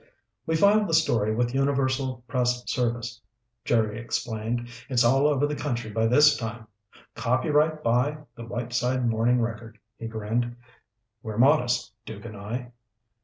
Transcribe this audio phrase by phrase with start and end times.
[0.47, 3.21] "We filed the story with Universal Press Service,"
[3.63, 4.67] Jerry explained.
[4.89, 6.65] "It's all over the country by this time.
[7.13, 10.55] Copyright by the Whiteside Morning Record." He grinned.
[11.21, 12.71] "We're modest, Duke and I."